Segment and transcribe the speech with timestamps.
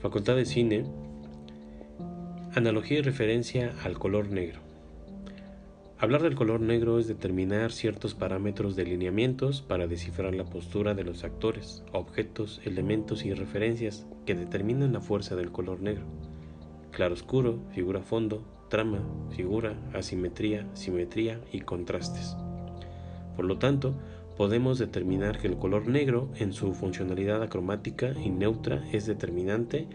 [0.00, 0.86] Facultad de Cine,
[2.54, 4.60] analogía y referencia al color negro.
[5.98, 11.04] Hablar del color negro es determinar ciertos parámetros de lineamientos para descifrar la postura de
[11.04, 16.04] los actores, objetos, elementos y referencias que determinan la fuerza del color negro.
[16.92, 19.02] Claroscuro, figura fondo, trama,
[19.36, 22.38] figura, asimetría, simetría y contrastes.
[23.36, 23.94] Por lo tanto,
[24.40, 29.86] podemos determinar que el color negro en su funcionalidad acromática y neutra es determinante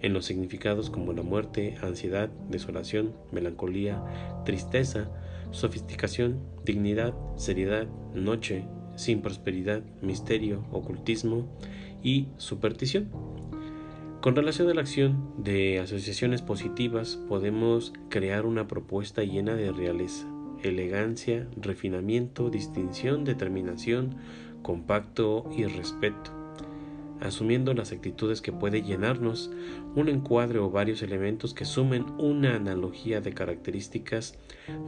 [0.00, 4.02] en los significados como la muerte, ansiedad, desolación, melancolía,
[4.46, 5.10] tristeza,
[5.50, 8.64] sofisticación, dignidad, seriedad, noche,
[8.96, 11.46] sin prosperidad, misterio, ocultismo
[12.02, 13.10] y superstición.
[14.22, 20.26] Con relación a la acción de asociaciones positivas, podemos crear una propuesta llena de realeza,
[20.62, 24.16] elegancia, refinamiento, distinción, determinación,
[24.62, 26.32] compacto y respeto.
[27.20, 29.50] Asumiendo las actitudes que puede llenarnos
[29.94, 34.38] un encuadre o varios elementos que sumen una analogía de características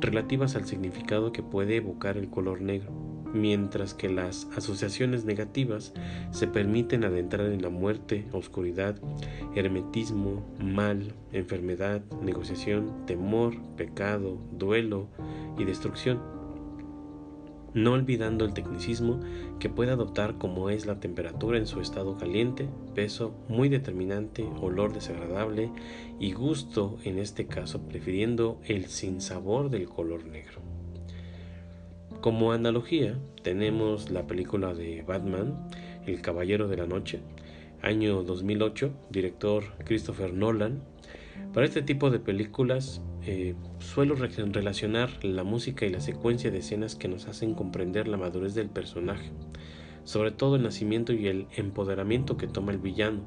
[0.00, 2.90] relativas al significado que puede evocar el color negro,
[3.32, 5.92] mientras que las asociaciones negativas
[6.30, 8.96] se permiten adentrar en la muerte, oscuridad,
[9.54, 15.08] hermetismo, mal, enfermedad, negociación, temor, pecado, duelo
[15.58, 16.42] y destrucción
[17.74, 19.20] no olvidando el tecnicismo
[19.58, 24.92] que puede adoptar como es la temperatura en su estado caliente, peso muy determinante, olor
[24.92, 25.70] desagradable
[26.18, 30.71] y gusto en este caso prefiriendo el sinsabor del color negro.
[32.22, 35.68] Como analogía tenemos la película de Batman,
[36.06, 37.18] El Caballero de la Noche,
[37.82, 40.84] año 2008, director Christopher Nolan,
[41.52, 46.94] para este tipo de películas eh, suelo relacionar la música y la secuencia de escenas
[46.94, 49.32] que nos hacen comprender la madurez del personaje,
[50.04, 53.20] sobre todo el nacimiento y el empoderamiento que toma el villano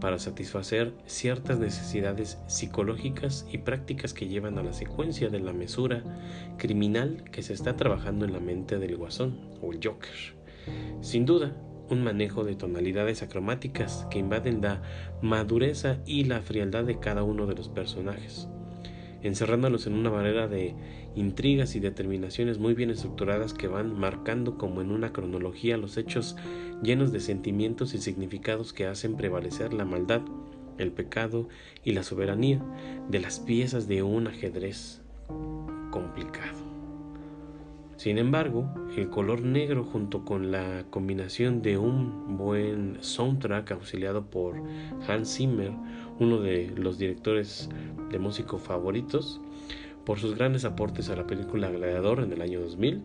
[0.00, 6.02] para satisfacer ciertas necesidades psicológicas y prácticas que llevan a la secuencia de la mesura
[6.58, 10.36] criminal que se está trabajando en la mente del guasón o el Joker.
[11.00, 11.56] Sin duda,
[11.90, 14.82] un manejo de tonalidades acromáticas que invaden la
[15.22, 18.48] madureza y la frialdad de cada uno de los personajes,
[19.22, 20.74] encerrándolos en una barrera de
[21.14, 26.36] intrigas y determinaciones muy bien estructuradas que van marcando como en una cronología los hechos
[26.82, 30.22] llenos de sentimientos y significados que hacen prevalecer la maldad,
[30.78, 31.48] el pecado
[31.84, 32.62] y la soberanía
[33.08, 35.00] de las piezas de un ajedrez.
[38.08, 44.56] Sin embargo, el color negro junto con la combinación de un buen soundtrack auxiliado por
[45.06, 45.72] Hans Zimmer,
[46.18, 47.68] uno de los directores
[48.10, 49.42] de músico favoritos,
[50.06, 53.02] por sus grandes aportes a la película Gladiador en el año 2000,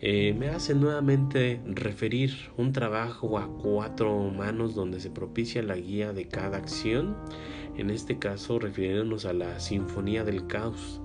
[0.00, 6.12] eh, me hace nuevamente referir un trabajo a cuatro manos donde se propicia la guía
[6.12, 7.16] de cada acción,
[7.76, 11.00] en este caso refiriéndonos a la Sinfonía del Caos,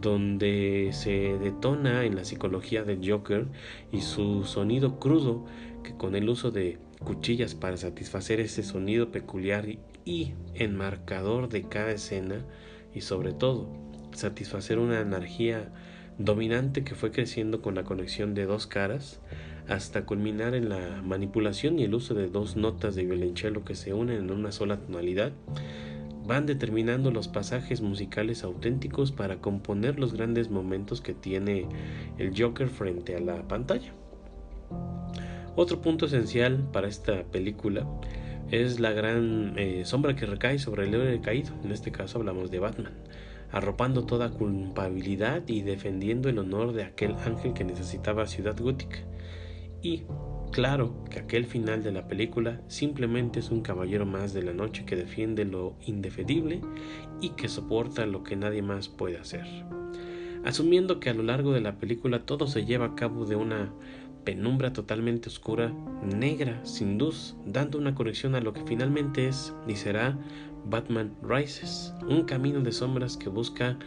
[0.00, 3.46] donde se detona en la psicología del Joker
[3.92, 5.44] y su sonido crudo
[5.82, 9.66] que con el uso de cuchillas para satisfacer ese sonido peculiar
[10.04, 12.44] y enmarcador de cada escena
[12.94, 13.68] y sobre todo
[14.12, 15.72] satisfacer una energía
[16.18, 19.20] dominante que fue creciendo con la conexión de dos caras
[19.68, 23.92] hasta culminar en la manipulación y el uso de dos notas de violonchelo que se
[23.92, 25.32] unen en una sola tonalidad
[26.28, 31.66] van determinando los pasajes musicales auténticos para componer los grandes momentos que tiene
[32.18, 33.94] el Joker frente a la pantalla.
[35.56, 37.86] Otro punto esencial para esta película
[38.50, 42.50] es la gran eh, sombra que recae sobre el héroe caído, en este caso hablamos
[42.50, 42.92] de Batman,
[43.50, 48.98] arropando toda culpabilidad y defendiendo el honor de aquel ángel que necesitaba Ciudad Gótica.
[49.82, 50.04] Y
[50.52, 54.84] Claro que aquel final de la película simplemente es un caballero más de la noche
[54.84, 56.60] que defiende lo indefendible
[57.20, 59.46] y que soporta lo que nadie más puede hacer.
[60.44, 63.72] Asumiendo que a lo largo de la película todo se lleva a cabo de una
[64.24, 65.72] penumbra totalmente oscura,
[66.02, 70.18] negra, sin luz, dando una conexión a lo que finalmente es y será
[70.64, 73.78] Batman Rises, un camino de sombras que busca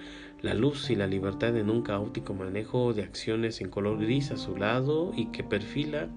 [0.42, 4.38] la luz y la libertad en un caótico manejo de acciones en color gris a
[4.38, 6.10] su lado y que perfila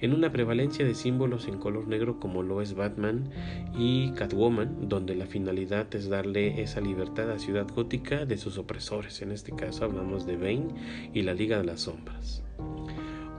[0.00, 3.30] en una prevalencia de símbolos en color negro como lo es Batman
[3.78, 9.22] y Catwoman, donde la finalidad es darle esa libertad a Ciudad Gótica de sus opresores.
[9.22, 10.68] En este caso hablamos de Bane
[11.12, 12.42] y la Liga de las Sombras.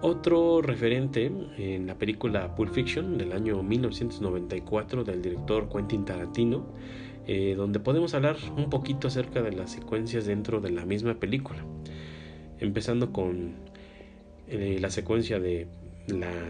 [0.04, 6.66] Otro referente en la película Pulp Fiction del año 1994 del director Quentin Tarantino,
[7.28, 11.64] eh, donde podemos hablar un poquito acerca de las secuencias dentro de la misma película,
[12.60, 13.56] empezando con
[14.48, 15.68] eh, la secuencia de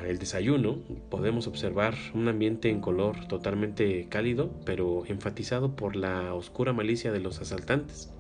[0.08, 0.80] el desayuno,
[1.10, 7.20] podemos observar un ambiente en color totalmente cálido, pero enfatizado por la oscura malicia de
[7.20, 8.12] los asaltantes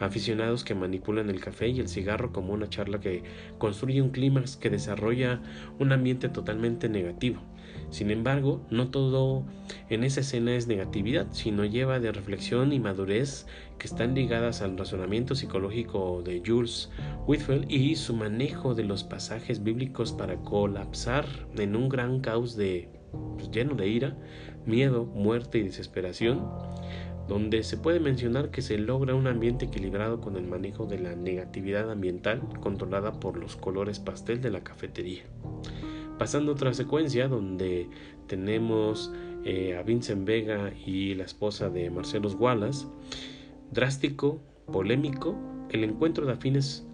[0.00, 3.22] aficionados que manipulan el café y el cigarro como una charla que
[3.58, 5.40] construye un clímax que desarrolla
[5.78, 7.40] un ambiente totalmente negativo.
[7.92, 9.44] Sin embargo, no todo
[9.90, 13.46] en esa escena es negatividad, sino lleva de reflexión y madurez
[13.78, 16.90] que están ligadas al razonamiento psicológico de Jules
[17.26, 21.26] Whitfield y su manejo de los pasajes bíblicos para colapsar
[21.58, 22.88] en un gran caos de
[23.36, 24.16] pues, lleno de ira,
[24.64, 26.48] miedo, muerte y desesperación
[27.28, 31.14] donde se puede mencionar que se logra un ambiente equilibrado con el manejo de la
[31.14, 35.24] negatividad ambiental controlada por los colores pastel de la cafetería.
[36.18, 37.88] Pasando a otra secuencia donde
[38.26, 39.12] tenemos
[39.44, 42.86] eh, a Vincent Vega y la esposa de Marcelos Wallace,
[43.70, 45.36] drástico, polémico,
[45.70, 46.86] el encuentro de afines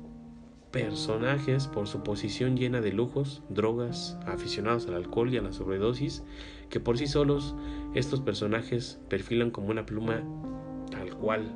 [0.70, 6.24] personajes por su posición llena de lujos, drogas, aficionados al alcohol y a la sobredosis,
[6.68, 7.54] que por sí solos
[7.94, 10.22] estos personajes perfilan como una pluma
[10.90, 11.52] tal cual,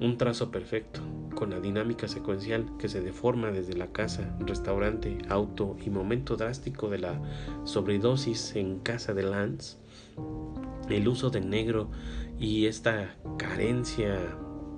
[0.00, 1.00] un trazo perfecto,
[1.40, 6.90] con la dinámica secuencial que se deforma desde la casa, restaurante, auto y momento drástico
[6.90, 7.18] de la
[7.64, 9.78] sobredosis en casa de Lance,
[10.90, 11.88] el uso del negro
[12.38, 14.18] y esta carencia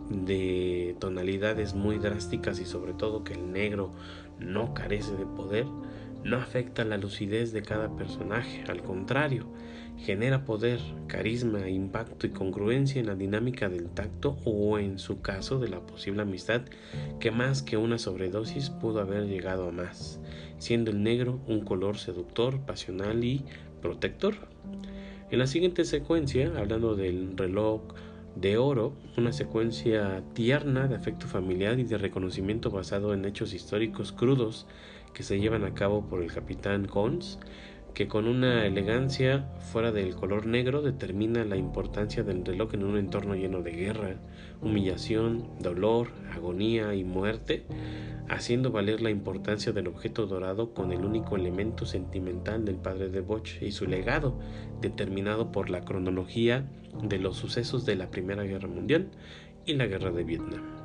[0.09, 3.91] de tonalidades muy drásticas y sobre todo que el negro
[4.39, 5.67] no carece de poder,
[6.25, 9.47] no afecta la lucidez de cada personaje, al contrario,
[9.99, 15.59] genera poder, carisma, impacto y congruencia en la dinámica del tacto o en su caso
[15.59, 16.63] de la posible amistad
[17.21, 20.21] que más que una sobredosis pudo haber llegado a más,
[20.59, 23.45] siendo el negro un color seductor, pasional y
[23.81, 24.35] protector.
[25.31, 27.83] En la siguiente secuencia, hablando del reloj
[28.37, 34.13] de oro, una secuencia tierna de afecto familiar y de reconocimiento basado en hechos históricos
[34.13, 34.67] crudos
[35.15, 37.39] que se llevan a cabo por el capitán Cons,
[37.95, 42.97] que con una elegancia fuera del color negro determina la importancia del reloj en un
[42.97, 44.17] entorno lleno de guerra,
[44.63, 47.65] humillación, dolor, agonía y muerte,
[48.29, 53.21] haciendo valer la importancia del objeto dorado con el único elemento sentimental del padre de
[53.21, 54.39] Bosch y su legado,
[54.81, 56.65] determinado por la cronología
[57.03, 59.11] de los sucesos de la Primera Guerra Mundial
[59.67, 60.82] y la Guerra de Vietnam.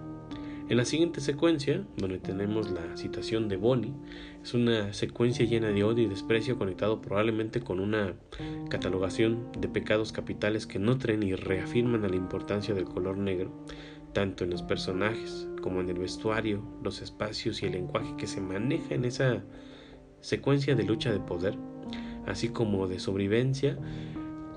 [0.69, 3.93] En la siguiente secuencia, donde tenemos la citación de Bonnie,
[4.43, 8.15] es una secuencia llena de odio y desprecio conectado probablemente con una
[8.69, 13.65] catalogación de pecados capitales que nutren y reafirman la importancia del color negro,
[14.11, 18.41] tanto en los personajes como en el vestuario, los espacios y el lenguaje que se
[18.41, 19.45] maneja en esa
[20.19, 21.57] secuencia de lucha de poder,
[22.25, 23.79] así como de sobrevivencia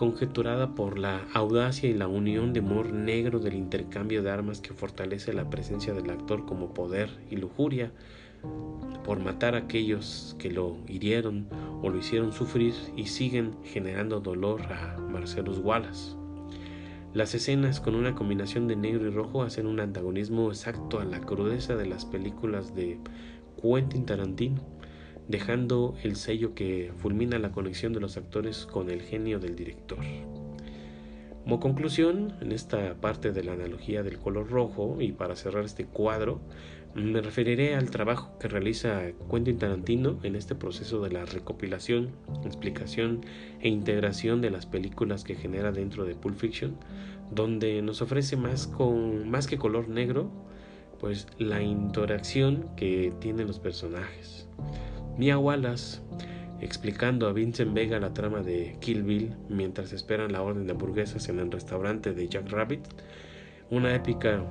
[0.01, 4.73] conjeturada por la audacia y la unión de humor negro del intercambio de armas que
[4.73, 7.93] fortalece la presencia del actor como poder y lujuria
[9.05, 11.49] por matar a aquellos que lo hirieron
[11.83, 16.17] o lo hicieron sufrir y siguen generando dolor a Marcelus Wallace.
[17.13, 21.21] Las escenas con una combinación de negro y rojo hacen un antagonismo exacto a la
[21.21, 22.99] crudeza de las películas de
[23.61, 24.80] Quentin Tarantino
[25.31, 29.99] dejando el sello que fulmina la conexión de los actores con el genio del director.
[31.45, 35.85] Como conclusión, en esta parte de la analogía del color rojo y para cerrar este
[35.85, 36.41] cuadro,
[36.95, 42.11] me referiré al trabajo que realiza Quentin Tarantino en este proceso de la recopilación,
[42.45, 43.25] explicación
[43.61, 46.77] e integración de las películas que genera dentro de Pulp Fiction,
[47.31, 50.31] donde nos ofrece más con más que color negro,
[50.99, 54.49] pues la interacción que tienen los personajes.
[55.17, 56.01] Mia Wallace
[56.61, 61.29] explicando a Vincent Vega la trama de Kill Bill mientras esperan la orden de hamburguesas
[61.29, 62.83] en el restaurante de Jack Rabbit,
[63.71, 64.45] una épica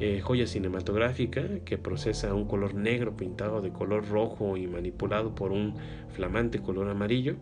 [0.00, 5.52] eh, joya cinematográfica que procesa un color negro pintado de color rojo y manipulado por
[5.52, 5.74] un
[6.08, 7.36] flamante color amarillo.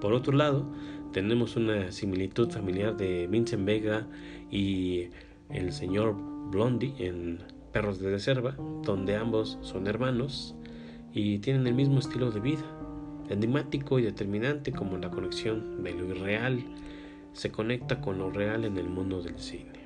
[0.00, 0.66] Por otro lado,
[1.12, 4.08] tenemos una similitud familiar de Vincent Vega
[4.50, 5.10] y
[5.50, 6.16] el señor
[6.50, 7.38] Blondie en
[7.72, 10.56] Perros de Reserva, donde ambos son hermanos
[11.12, 12.64] y tienen el mismo estilo de vida,
[13.28, 16.64] enigmático y determinante como la conexión de lo irreal
[17.32, 19.80] se conecta con lo real en el mundo del cine.